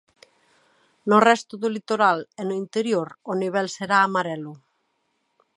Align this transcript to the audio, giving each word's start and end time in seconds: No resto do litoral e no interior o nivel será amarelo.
No 1.09 1.17
resto 1.29 1.53
do 1.61 1.69
litoral 1.75 2.19
e 2.39 2.41
no 2.49 2.53
interior 2.63 3.07
o 3.31 3.33
nivel 3.41 3.67
será 3.77 3.97
amarelo. 4.01 4.53